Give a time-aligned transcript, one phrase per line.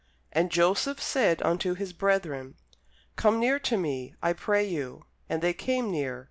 [0.31, 2.55] And Joseph said unto his brethren,
[3.17, 5.05] Come near to me, I pray you.
[5.29, 6.19] And they came near.